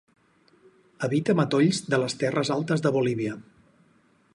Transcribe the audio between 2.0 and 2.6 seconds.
les terres